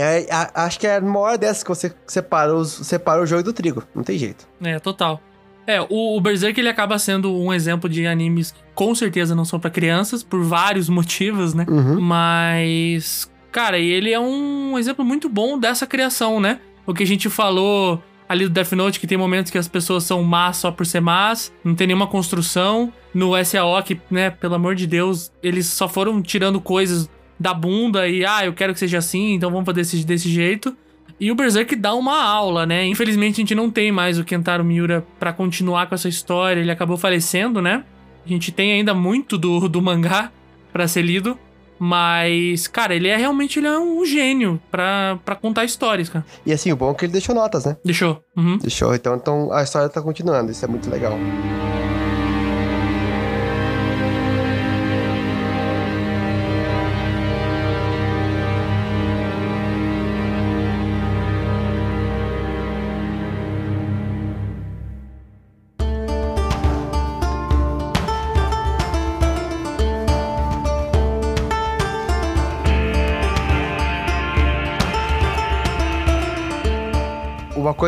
[0.00, 3.42] é, a- acho que é numa hora dessa que você separa, os, separa o joio
[3.42, 3.82] do trigo.
[3.94, 4.46] Não tem jeito.
[4.62, 5.20] É, total.
[5.66, 9.44] É, o, o Berserk ele acaba sendo um exemplo de animes que com certeza não
[9.44, 11.64] são pra crianças, por vários motivos, né?
[11.68, 12.00] Uhum.
[12.00, 16.58] Mas, cara, ele é um exemplo muito bom dessa criação, né?
[16.86, 20.04] O que a gente falou ali do Death Note, que tem momentos que as pessoas
[20.04, 22.92] são más só por ser más, não tem nenhuma construção.
[23.14, 27.10] No SAO, que, né, pelo amor de Deus, eles só foram tirando coisas
[27.42, 30.74] da bunda e, ah, eu quero que seja assim, então vamos fazer desse, desse jeito.
[31.20, 32.86] E o Berserk dá uma aula, né?
[32.86, 36.70] Infelizmente a gente não tem mais o Kentaro Miura pra continuar com essa história, ele
[36.70, 37.84] acabou falecendo, né?
[38.24, 40.30] A gente tem ainda muito do, do mangá
[40.72, 41.36] pra ser lido,
[41.78, 46.24] mas, cara, ele é realmente ele é um gênio pra, pra contar histórias, cara.
[46.46, 47.76] E assim, o bom é que ele deixou notas, né?
[47.84, 48.22] Deixou.
[48.36, 48.58] Uhum.
[48.58, 51.14] Deixou, então, então a história tá continuando, isso é muito legal.
[51.14, 51.81] Uma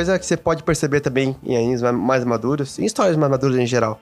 [0.05, 3.57] coisa que você pode perceber também em animes ma- mais maduros, em histórias mais maduras
[3.59, 4.01] em geral,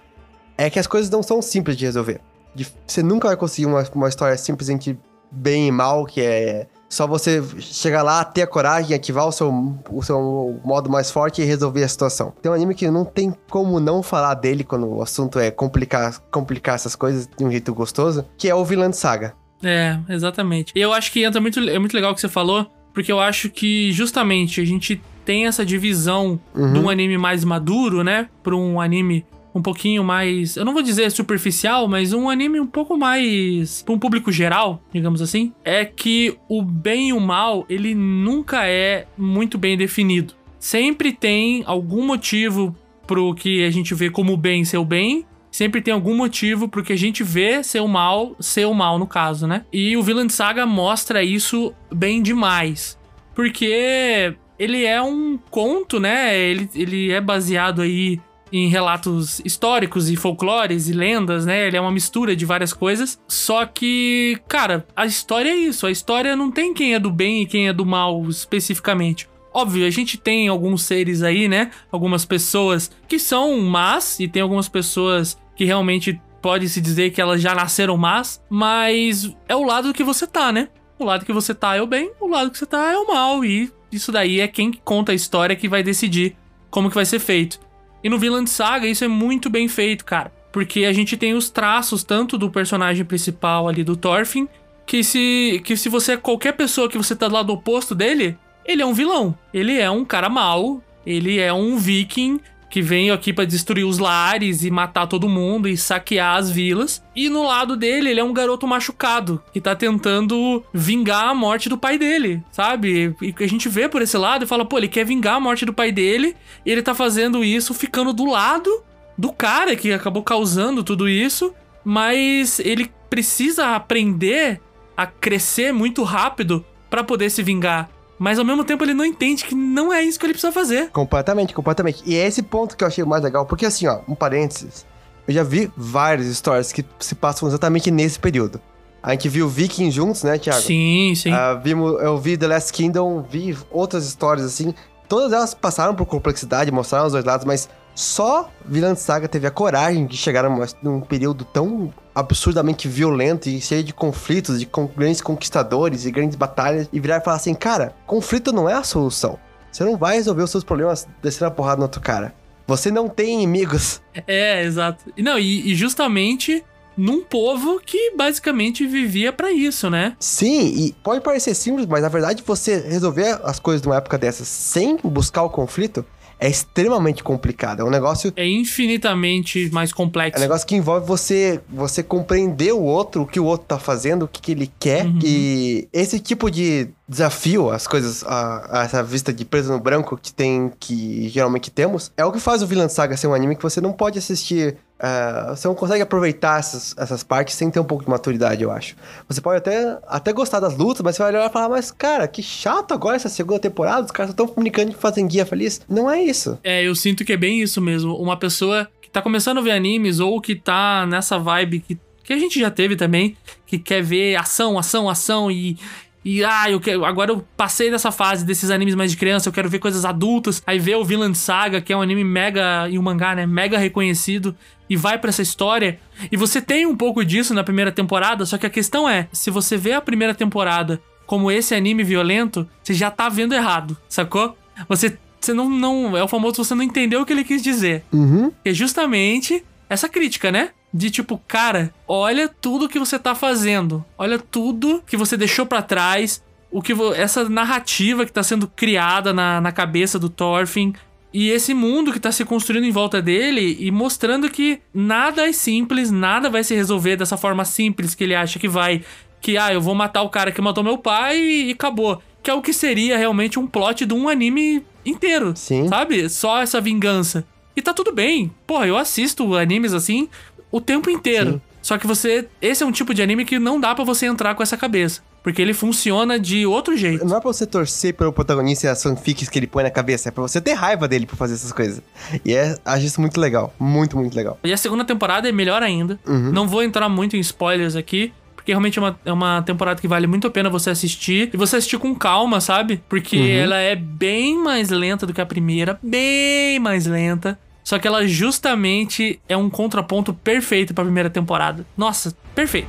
[0.58, 2.20] é que as coisas não são simples de resolver.
[2.54, 4.98] De- Você nunca vai conseguir uma, uma história simples entre
[5.30, 9.50] bem e mal, que é só você chegar lá, ter a coragem, ativar o seu,
[9.90, 12.34] o seu modo mais forte e resolver a situação.
[12.42, 16.20] Tem um anime que não tem como não falar dele quando o assunto é complicar,
[16.30, 19.34] complicar essas coisas de um jeito gostoso, que é o Vilã Saga.
[19.64, 20.72] É, exatamente.
[20.76, 23.18] E eu acho que entra muito, é muito legal o que você falou, porque eu
[23.18, 26.72] acho que justamente a gente tem essa divisão Uhum.
[26.72, 28.28] de um anime mais maduro, né?
[28.42, 30.56] Pra um anime um pouquinho mais.
[30.56, 33.82] Eu não vou dizer superficial, mas um anime um pouco mais.
[33.82, 35.52] pra um público geral, digamos assim.
[35.64, 40.35] É que o bem e o mal, ele nunca é muito bem definido.
[40.58, 42.74] Sempre tem algum motivo
[43.06, 45.26] pro que a gente vê como bem ser o bem.
[45.50, 48.98] Sempre tem algum motivo pro que a gente vê ser o mal, ser o mal
[48.98, 49.66] no caso, né?
[49.70, 52.96] E o Villain Saga mostra isso bem demais.
[53.35, 56.38] Porque ele é um conto, né?
[56.38, 58.20] Ele, ele é baseado aí
[58.52, 61.66] em relatos históricos e folclores e lendas, né?
[61.66, 63.18] Ele é uma mistura de várias coisas.
[63.26, 65.86] Só que, cara, a história é isso.
[65.86, 69.28] A história não tem quem é do bem e quem é do mal especificamente.
[69.54, 71.70] Óbvio, a gente tem alguns seres aí, né?
[71.90, 77.20] Algumas pessoas que são más e tem algumas pessoas que realmente pode se dizer que
[77.20, 80.68] elas já nasceram más, mas é o lado que você tá, né?
[80.98, 83.06] O lado que você tá é o bem, o lado que você tá é o
[83.06, 86.37] mal e isso daí é quem conta a história que vai decidir
[86.70, 87.61] como que vai ser feito.
[88.02, 91.50] E no Villain Saga isso é muito bem feito, cara, porque a gente tem os
[91.50, 94.48] traços tanto do personagem principal ali do Thorfinn,
[94.85, 98.37] que se que se você é qualquer pessoa que você tá do lado oposto dele,
[98.64, 99.37] ele é um vilão.
[99.52, 102.40] Ele é um cara mau, ele é um viking
[102.72, 107.04] que veio aqui pra destruir os lares e matar todo mundo e saquear as vilas.
[107.14, 111.68] E no lado dele, ele é um garoto machucado que tá tentando vingar a morte
[111.68, 113.14] do pai dele, sabe?
[113.20, 115.66] E a gente vê por esse lado e fala, pô, ele quer vingar a morte
[115.66, 118.82] do pai dele e ele tá fazendo isso ficando do lado
[119.18, 121.52] do cara que acabou causando tudo isso,
[121.85, 124.62] mas ele precisa aprender
[124.96, 127.90] a crescer muito rápido pra poder se vingar.
[128.22, 130.90] Mas ao mesmo tempo ele não entende que não é isso que ele precisa fazer.
[130.90, 132.04] Completamente, completamente.
[132.06, 134.87] E é esse ponto que eu achei mais legal, porque assim, ó, um parênteses,
[135.26, 138.61] eu já vi várias histórias que se passam exatamente nesse período.
[139.02, 140.62] A gente viu Viking juntos, né, Thiago?
[140.62, 141.32] Sim, sim.
[141.32, 144.72] Ah, vimos, eu vi The Last Kingdom, vi outras histórias assim.
[145.08, 149.50] Todas elas passaram por complexidade, mostraram os dois lados, mas só Vilã Saga teve a
[149.50, 150.44] coragem de chegar
[150.83, 156.37] num período tão absurdamente violento e cheio de conflitos, de con- grandes conquistadores e grandes
[156.37, 159.38] batalhas, e virar e falar assim: cara, conflito não é a solução.
[159.70, 162.35] Você não vai resolver os seus problemas descendo a porrada no outro cara.
[162.66, 164.00] Você não tem inimigos.
[164.26, 165.05] É, exato.
[165.16, 166.62] E Não, e, e justamente
[166.96, 170.14] num povo que basicamente vivia pra isso, né?
[170.20, 174.46] Sim, e pode parecer simples, mas na verdade você resolver as coisas numa época dessas
[174.46, 176.05] sem buscar o conflito
[176.42, 177.81] é extremamente complicado.
[177.81, 180.38] É um negócio É infinitamente mais É complexo.
[180.38, 184.24] um negócio que envolve você você compreender o outro, o que o outro tá fazendo,
[184.24, 185.07] o que, que ele quer.
[185.07, 185.18] Uhum.
[185.22, 190.18] E esse tipo de desafio, as coisas, a, a essa vista de preso no branco
[190.20, 193.55] que tem, que geralmente temos, é o que faz o Villain Saga ser um anime
[193.55, 194.76] que você não pode assistir.
[195.04, 198.70] Ah, você não consegue aproveitar essas, essas partes sem ter um pouco de maturidade, eu
[198.70, 198.94] acho.
[199.28, 202.28] Você pode até, até gostar das lutas, mas você vai olhar e falar, mas cara,
[202.28, 205.80] que chato agora essa segunda temporada, os caras estão comunicando de fazendinha feliz.
[205.88, 206.56] Não é isso.
[206.62, 208.14] É, eu sinto que é bem isso mesmo.
[208.14, 212.32] Uma pessoa que tá começando a ver animes ou que tá nessa vibe que, que
[212.32, 213.36] a gente já teve também,
[213.66, 215.76] que quer ver ação, ação, ação e,
[216.24, 219.52] E ah, eu quero, agora eu passei dessa fase desses animes mais de criança, eu
[219.52, 220.62] quero ver coisas adultas.
[220.64, 223.76] Aí vê o Vinland Saga, que é um anime mega e um mangá, né, mega
[223.76, 224.54] reconhecido
[224.92, 225.98] e vai pra essa história.
[226.31, 229.50] E você tem um pouco disso na primeira temporada, só que a questão é, se
[229.50, 234.55] você vê a primeira temporada como esse anime violento, você já tá vendo errado, sacou?
[234.90, 238.05] Você você não, não é o famoso você não entendeu o que ele quis dizer.
[238.12, 238.52] Uhum.
[238.62, 240.70] É justamente essa crítica, né?
[240.92, 244.05] De tipo, cara, olha tudo que você tá fazendo.
[244.18, 246.42] Olha tudo que você deixou para trás.
[246.70, 250.92] O que essa narrativa que tá sendo criada na, na cabeça do Thorfinn.
[251.32, 255.52] E esse mundo que tá se construindo em volta dele e mostrando que nada é
[255.52, 259.02] simples, nada vai se resolver dessa forma simples que ele acha que vai.
[259.40, 262.22] Que, ah, eu vou matar o cara que matou meu pai e, e acabou.
[262.42, 265.54] Que é o que seria realmente um plot de um anime inteiro.
[265.56, 265.88] Sim.
[265.88, 266.28] Sabe?
[266.28, 267.44] Só essa vingança.
[267.74, 268.52] E tá tudo bem.
[268.66, 270.28] Porra, eu assisto animes assim
[270.70, 271.52] o tempo inteiro.
[271.52, 271.60] Sim.
[271.80, 272.48] Só que você.
[272.60, 275.22] Esse é um tipo de anime que não dá pra você entrar com essa cabeça.
[275.42, 277.24] Porque ele funciona de outro jeito.
[277.24, 280.28] Não é pra você torcer pelo protagonista e as fanfics que ele põe na cabeça,
[280.28, 282.00] é pra você ter raiva dele por fazer essas coisas.
[282.44, 283.74] E é, acho isso muito legal.
[283.78, 284.59] Muito, muito legal.
[284.62, 286.18] E a segunda temporada é melhor ainda.
[286.26, 288.33] Não vou entrar muito em spoilers aqui.
[288.55, 291.50] Porque realmente é uma, é uma temporada que vale muito a pena você assistir.
[291.52, 293.02] E você assistir com calma, sabe?
[293.09, 295.98] Porque ela é bem mais lenta do que a primeira.
[296.00, 297.59] Bem mais lenta.
[297.83, 301.85] Só que ela justamente é um contraponto perfeito pra primeira temporada.
[301.96, 302.88] Nossa, perfeito.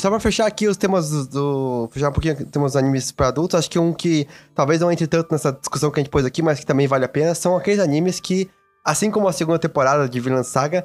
[0.00, 1.26] Só pra fechar aqui os temas do.
[1.26, 4.90] do- fechar um pouquinho temas dos animes pra adultos, acho que um que talvez não
[4.90, 7.34] entre tanto nessa discussão que a gente pôs aqui, mas que também vale a pena,
[7.34, 8.48] são aqueles animes que,
[8.84, 10.84] assim como a segunda temporada de Vinland Saga,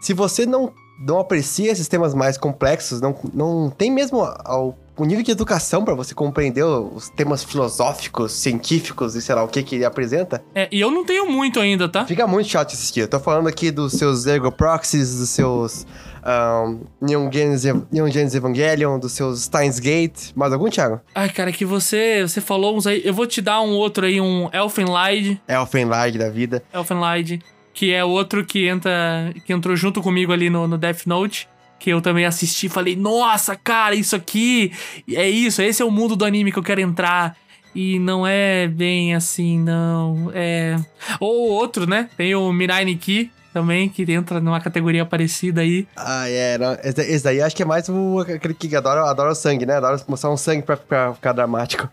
[0.00, 0.72] se você não,
[1.06, 5.84] não aprecia esses temas mais complexos, não, não tem mesmo ao, o nível de educação
[5.84, 10.42] pra você compreender os temas filosóficos, científicos e sei lá o que que ele apresenta,
[10.54, 12.04] É, e eu não tenho muito ainda, tá?
[12.06, 13.00] Fica muito chato assistir.
[13.00, 15.86] Eu tô falando aqui dos seus Ergo Proxies, dos seus
[16.24, 20.32] um, Neon, Genesis, Neon Genesis Evangelion, dos seus Steins Gate.
[20.34, 21.00] Mais algum, Thiago?
[21.14, 23.02] Ai, cara, que você você falou uns aí.
[23.04, 25.40] Eu vou te dar um outro aí, um Elfenlied.
[25.48, 26.62] Elfenlight da vida.
[26.72, 27.40] Elfenlied,
[27.72, 31.90] que é outro que entra que entrou junto comigo ali no, no Death Note, que
[31.90, 34.72] eu também assisti e falei, nossa, cara, isso aqui
[35.08, 37.36] é isso, esse é o mundo do anime que eu quero entrar.
[37.72, 40.32] E não é bem assim, não.
[40.34, 40.76] É.
[41.20, 42.10] Ou outro, né?
[42.16, 45.86] Tem o Mirai Nikki também, que entra numa categoria parecida aí.
[45.96, 46.58] Ah, é.
[46.58, 49.74] não, esse, daí acho que é mais o, aquele que adora, adora o sangue, né?
[49.76, 51.88] Adora mostrar um sangue pra, pra ficar dramático.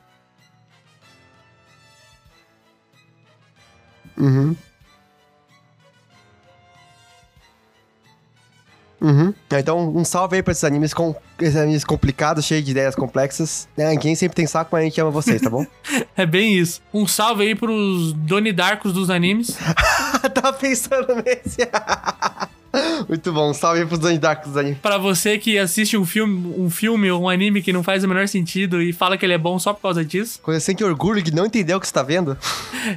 [4.17, 4.55] Uhum.
[8.99, 9.33] Uhum.
[9.51, 13.67] Então, um salve aí pra esses animes, com, esses animes complicados, cheios de ideias complexas.
[13.77, 15.65] É, quem sempre tem saco, mas a gente ama vocês, tá bom?
[16.15, 16.81] É bem isso.
[16.91, 19.55] Um salve aí pros Doni Darkos dos animes.
[20.33, 21.57] Tava pensando nesse.
[23.07, 24.77] Muito bom, salve aí pros dos animes.
[24.79, 28.07] Pra você que assiste um filme, um filme ou um anime que não faz o
[28.07, 30.39] menor sentido e fala que ele é bom só por causa disso.
[30.45, 32.37] Você sente orgulho de não entender o que você tá vendo.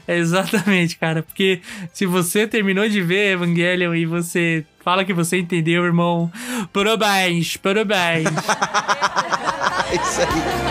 [0.07, 1.21] É exatamente, cara.
[1.23, 1.61] Porque
[1.93, 6.31] se você terminou de ver Evangelion e você fala que você entendeu, irmão,
[6.73, 8.29] parabéns, parabéns.
[9.91, 10.70] É isso aí.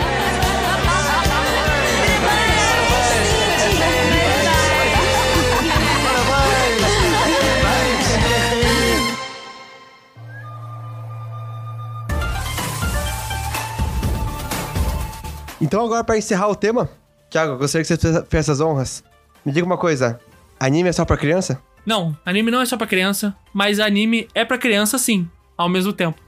[15.60, 16.88] Então agora pra encerrar o tema,
[17.30, 19.04] Thiago, gostaria que você fizesse essas honras.
[19.44, 20.18] Me diga uma coisa,
[20.58, 21.60] anime é só pra criança?
[21.86, 25.92] não, anime não é só pra criança, mas anime é pra criança sim, ao mesmo
[25.92, 26.20] tempo.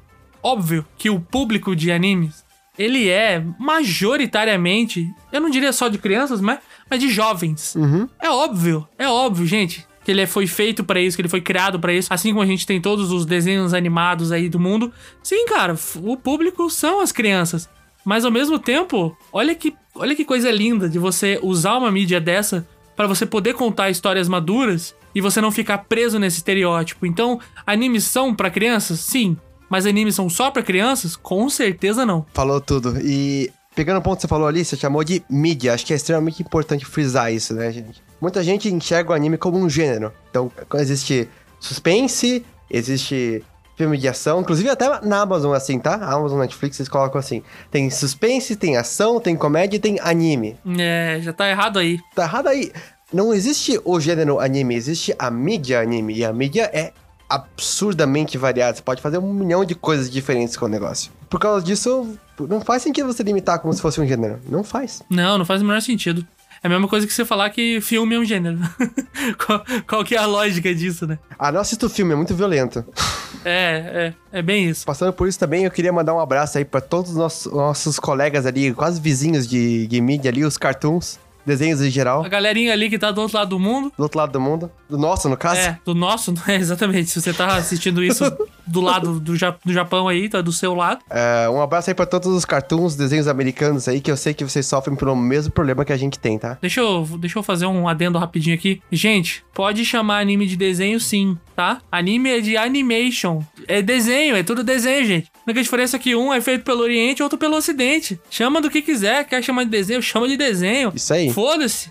[0.42, 2.44] Óbvio que o público de animes,
[2.78, 6.58] ele é majoritariamente, eu não diria só de crianças, mas,
[6.90, 7.74] mas de jovens.
[7.76, 8.08] Uhum.
[8.20, 9.86] É óbvio, é óbvio, gente.
[10.04, 12.12] Que ele foi feito pra isso, que ele foi criado pra isso.
[12.12, 14.92] Assim como a gente tem todos os desenhos animados aí do mundo.
[15.22, 17.68] Sim, cara, o público são as crianças.
[18.04, 22.20] Mas ao mesmo tempo, olha que, olha que coisa linda de você usar uma mídia
[22.20, 27.06] dessa pra você poder contar histórias maduras e você não ficar preso nesse estereótipo.
[27.06, 29.00] Então, animes são pra crianças?
[29.00, 29.36] Sim.
[29.68, 31.16] Mas animes são só pra crianças?
[31.16, 32.26] Com certeza não.
[32.32, 32.98] Falou tudo.
[33.00, 35.72] E pegando o ponto que você falou ali, você chamou de mídia.
[35.72, 38.02] Acho que é extremamente importante frisar isso, né, gente?
[38.20, 40.12] Muita gente enxerga o anime como um gênero.
[40.30, 43.42] Então, existe suspense, existe
[43.76, 45.94] filme de ação, inclusive até na Amazon assim, tá?
[45.94, 47.42] Amazon Netflix eles colocam assim.
[47.70, 50.56] Tem suspense, tem ação, tem comédia e tem anime.
[50.78, 51.98] É, já tá errado aí.
[52.14, 52.72] Tá errado aí.
[53.12, 56.14] Não existe o gênero anime, existe a mídia anime.
[56.14, 56.92] E a mídia é
[57.28, 58.76] absurdamente variado.
[58.76, 61.10] Você pode fazer um milhão de coisas diferentes com o negócio.
[61.28, 64.38] Por causa disso, não faz sentido você limitar como se fosse um gênero.
[64.48, 65.02] Não faz.
[65.08, 66.26] Não, não faz o menor sentido.
[66.62, 68.58] É a mesma coisa que você falar que filme é um gênero.
[69.44, 71.18] qual, qual que é a lógica disso, né?
[71.38, 72.84] Ah, não assisto o filme, é muito violento.
[73.44, 74.84] É, é, é bem isso.
[74.86, 77.98] Passando por isso também, eu queria mandar um abraço aí pra todos os nossos, nossos
[77.98, 82.88] colegas ali, quase vizinhos de media ali, os cartoons, desenhos em geral, A galerinha ali
[82.88, 83.92] que tá do outro lado do mundo.
[83.96, 84.70] do outro lado do mundo.
[84.88, 85.60] Do nosso, no caso.
[85.60, 87.10] É, do nosso, é, exatamente.
[87.10, 88.24] Se você tá assistindo isso
[88.66, 91.00] do lado do, Ja- do Japão aí, tá do seu lado.
[91.10, 94.44] É, um abraço aí pra todos os cartoons, desenhos americanos aí, que eu sei que
[94.44, 96.58] vocês sofrem pelo mesmo problema que a gente tem, tá?
[96.60, 98.80] Deixa eu, deixa eu fazer um adendo rapidinho aqui.
[98.90, 101.80] Gente, pode chamar anime de desenho sim, tá?
[101.90, 103.40] Anime é de animation.
[103.66, 105.28] É desenho, é tudo desenho, gente.
[105.34, 108.20] A única diferença é que um é feito pelo Oriente e outro pelo Ocidente.
[108.30, 110.92] Chama do que quiser, quer chamar de desenho, chama de desenho.
[110.94, 111.30] Isso aí.
[111.30, 111.90] Foda-se.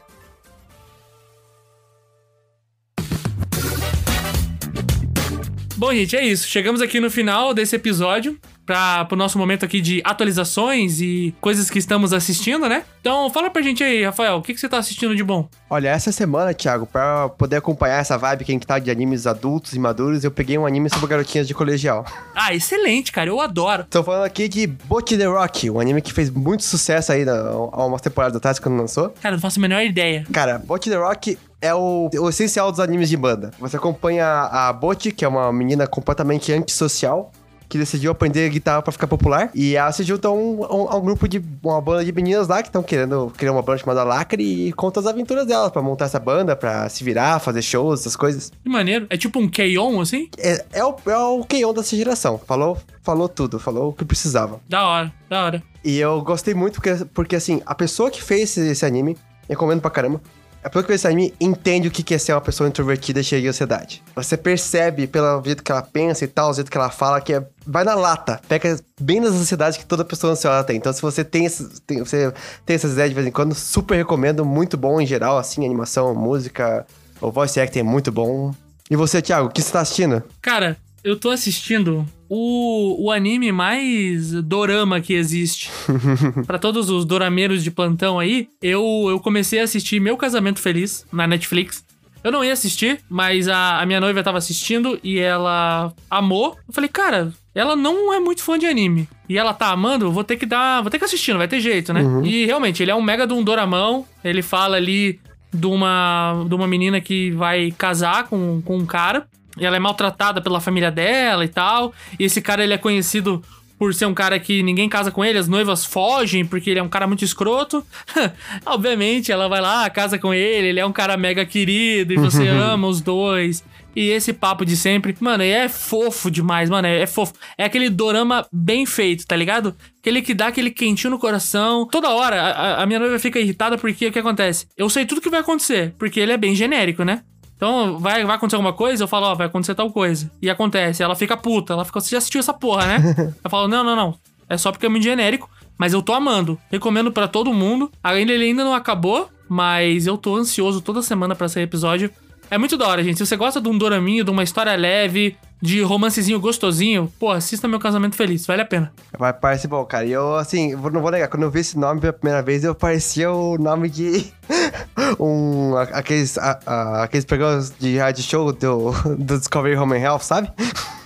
[5.81, 6.47] Bom, gente, é isso.
[6.47, 8.37] Chegamos aqui no final desse episódio.
[8.63, 12.83] Para o nosso momento aqui de atualizações e coisas que estamos assistindo, né?
[13.01, 15.49] Então, fala pra gente aí, Rafael, o que, que você tá assistindo de bom?
[15.67, 19.25] Olha, essa semana, Thiago, pra poder acompanhar essa vibe que a gente tá de animes
[19.25, 22.05] adultos e maduros, eu peguei um anime sobre garotinhas de colegial.
[22.35, 23.83] Ah, excelente, cara, eu adoro.
[23.89, 27.33] Tô falando aqui de Bot the Rock, um anime que fez muito sucesso aí na,
[27.33, 29.09] há umas temporadas atrás, quando lançou.
[29.19, 30.27] Cara, não faço a menor ideia.
[30.31, 33.52] Cara, Bot the Rock é o, o essencial dos animes de banda.
[33.60, 37.32] Você acompanha a Bot, que é uma menina completamente antissocial,
[37.69, 39.50] que decidiu aprender guitarra pra ficar popular.
[39.56, 41.41] E ela se junta a um, a um- a um grupo de.
[41.63, 45.00] uma banda de meninas lá que estão querendo criar uma banda chamada Lacre e conta
[45.00, 48.52] as aventuras delas pra montar essa banda, pra se virar, fazer shows, essas coisas.
[48.62, 49.08] Que maneiro.
[49.10, 50.30] É tipo um K-On, assim?
[50.38, 52.38] É, é o, é o Keion dessa geração.
[52.45, 54.60] Falou, falou tudo, falou o que precisava.
[54.67, 55.63] Da hora, da hora.
[55.82, 59.15] E eu gostei muito porque, porque assim, a pessoa que fez esse, esse anime,
[59.47, 60.19] recomendo pra caramba,
[60.63, 63.41] a pessoa que fez esse anime entende o que é ser uma pessoa introvertida cheia
[63.41, 64.04] de ansiedade.
[64.15, 67.34] Você percebe pelo jeito que ela pensa e tal, o jeito que ela fala, que
[67.34, 70.78] é, vai na lata, pega bem nas ansiedades que toda pessoa ansiosa tem.
[70.78, 71.47] Então, se você tem,
[71.88, 72.32] tem, você
[72.65, 76.13] tem essas ideias de vez em quando, super recomendo, muito bom em geral, assim, animação,
[76.13, 76.86] música,
[77.19, 78.54] o voice acting é muito bom.
[78.89, 80.21] E você, Thiago, o que você tá assistindo?
[80.41, 85.69] Cara, eu tô assistindo o, o anime mais dorama que existe.
[86.47, 91.05] Pra todos os dorameiros de plantão aí, eu, eu comecei a assistir Meu Casamento Feliz
[91.11, 91.83] na Netflix.
[92.23, 96.55] Eu não ia assistir, mas a, a minha noiva tava assistindo e ela amou.
[96.65, 99.09] Eu falei, cara, ela não é muito fã de anime.
[99.27, 100.81] E ela tá amando, vou ter que dar.
[100.81, 102.01] Vou ter que assistir, não vai ter jeito, né?
[102.23, 104.05] E realmente, ele é um mega de um doramão.
[104.23, 105.19] Ele fala ali
[105.53, 109.27] de uma, de uma menina que vai casar com, com um cara.
[109.57, 111.93] E ela é maltratada pela família dela e tal.
[112.19, 113.43] E esse cara, ele é conhecido
[113.81, 116.83] por ser um cara que ninguém casa com ele, as noivas fogem porque ele é
[116.83, 117.83] um cara muito escroto.
[118.63, 122.45] Obviamente, ela vai lá, casa com ele, ele é um cara mega querido e você
[122.47, 123.63] ama os dois.
[123.95, 127.33] E esse papo de sempre, mano, é fofo demais, mano, é, é fofo.
[127.57, 129.75] É aquele dorama bem feito, tá ligado?
[129.99, 131.87] Aquele que dá aquele quentinho no coração.
[131.87, 134.67] Toda hora, a, a minha noiva fica irritada porque o que acontece?
[134.77, 137.23] Eu sei tudo que vai acontecer, porque ele é bem genérico, né?
[137.62, 139.04] Então, vai, vai acontecer alguma coisa?
[139.04, 140.32] Eu falo, ó, vai acontecer tal coisa.
[140.41, 141.04] E acontece.
[141.04, 141.74] Ela fica puta.
[141.74, 143.36] Ela fica, você já assistiu essa porra, né?
[143.43, 144.15] eu falo, não, não, não.
[144.50, 145.47] É só porque é muito genérico.
[145.78, 146.58] Mas eu tô amando.
[146.71, 147.91] Recomendo pra todo mundo.
[148.04, 152.10] Ainda ele ainda não acabou, mas eu tô ansioso toda semana pra sair episódio.
[152.50, 153.19] É muito da hora, gente.
[153.19, 157.67] Se você gosta de um doraminho, de uma história leve, de romancezinho gostosinho, pô, assista
[157.67, 158.45] Meu Casamento Feliz.
[158.47, 158.91] Vale a pena.
[159.17, 160.06] Vai parecer bom, cara.
[160.06, 162.74] E eu, assim, não vou negar, quando eu vi esse nome pela primeira vez, eu
[162.74, 164.26] parecia o nome de
[165.19, 165.76] um.
[165.78, 170.52] aqueles, a- a- aqueles programas de rádio show do, do Discovery Home and Health, sabe?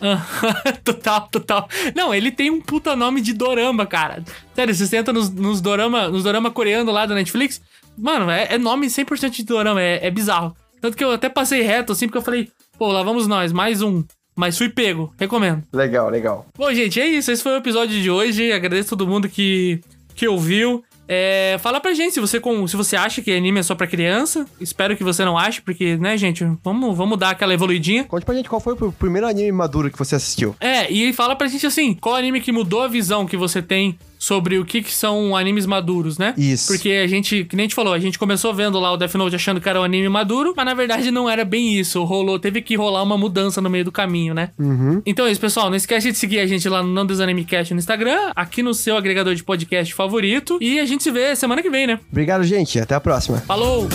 [0.83, 1.69] total, total.
[1.95, 4.23] Não, ele tem um puta nome de dorama, cara.
[4.53, 7.61] Sério, você entra nos, nos dorama, nos dorama coreano lá da Netflix,
[7.97, 10.55] mano, é, é nome 100% de dorama, é, é bizarro.
[10.81, 13.81] Tanto que eu até passei reto, assim, porque eu falei, pô, lá vamos nós, mais
[13.81, 14.03] um.
[14.35, 15.63] Mas fui pego, recomendo.
[15.71, 16.45] Legal, legal.
[16.57, 17.31] Bom, gente, é isso.
[17.31, 18.51] Esse foi o episódio de hoje.
[18.51, 19.79] Agradeço todo mundo que,
[20.13, 20.83] que ouviu.
[21.07, 24.45] É, fala pra gente se você, se você acha que anime é só pra criança.
[24.59, 28.03] Espero que você não ache, porque, né, gente, vamos, vamos dar aquela evoluidinha.
[28.05, 30.55] Conte pra gente qual foi o primeiro anime maduro que você assistiu.
[30.59, 33.97] É, e fala pra gente assim, qual anime que mudou a visão que você tem
[34.25, 36.33] sobre o que, que são animes maduros, né?
[36.35, 36.73] Isso.
[36.73, 39.13] Porque a gente, que nem a gente falou, a gente começou vendo lá o Death
[39.13, 42.03] Note achando que era um anime maduro, mas na verdade não era bem isso.
[42.03, 44.49] Rolou, teve que rolar uma mudança no meio do caminho, né?
[44.57, 44.99] Uhum.
[45.05, 45.69] Então é isso, pessoal.
[45.69, 48.73] Não esquece de seguir a gente lá no Não Desanime Cast no Instagram, aqui no
[48.73, 50.57] seu agregador de podcast favorito.
[50.59, 51.99] E a gente se vê semana que vem, né?
[52.11, 52.79] Obrigado, gente.
[52.79, 53.37] Até a próxima.
[53.41, 53.87] Falou!